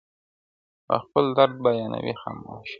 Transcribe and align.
او 0.91 0.97
خپل 1.05 1.25
درد 1.37 1.55
بيانوي 1.67 2.13
خاموشه, 2.21 2.69